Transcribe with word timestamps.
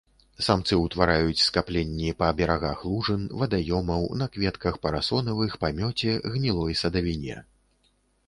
Самцы 0.45 0.77
ўтвараюць 0.83 1.41
скапленні 1.47 2.13
па 2.21 2.29
берагах 2.39 2.79
лужын, 2.93 3.27
вадаёмаў, 3.43 4.07
на 4.23 4.29
кветках 4.37 4.79
парасонавых, 4.85 5.51
памёце, 5.65 6.15
гнілой 6.37 6.73
садавіне. 6.81 7.37